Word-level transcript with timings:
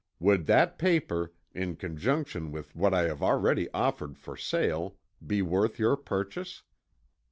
Would 0.19 0.47
that 0.47 0.79
paper, 0.79 1.31
in 1.53 1.75
conjunction 1.75 2.51
with 2.51 2.75
what 2.75 2.91
I 2.91 3.03
have 3.03 3.21
already 3.21 3.69
offered 3.71 4.17
for 4.17 4.35
sale, 4.35 4.97
be 5.23 5.43
worth 5.43 5.77
your 5.77 5.95
purchase? 5.95 6.63